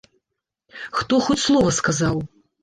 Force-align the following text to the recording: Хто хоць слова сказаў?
Хто 0.99 1.19
хоць 1.27 1.39
слова 1.45 1.75
сказаў? 1.81 2.17